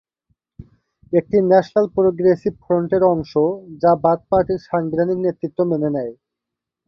একটি 1.13 1.37
national 1.43 1.85
progressive 1.95 2.53
ফ্রন্টের 2.63 3.03
অংশ 3.13 3.31
যা 3.81 3.91
বাথ 4.03 4.19
পার্টির 4.29 4.59
সাংবিধানিক 4.69 5.17
নেতৃত্ব 5.21 5.59
মেনে 5.71 5.89
নেয়। 5.95 6.13